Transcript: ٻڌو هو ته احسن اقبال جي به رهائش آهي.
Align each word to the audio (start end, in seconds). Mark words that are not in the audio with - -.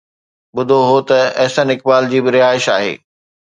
ٻڌو 0.55 0.79
هو 0.89 0.97
ته 1.09 1.17
احسن 1.43 1.67
اقبال 1.75 2.03
جي 2.11 2.19
به 2.25 2.29
رهائش 2.37 2.65
آهي. 2.77 2.93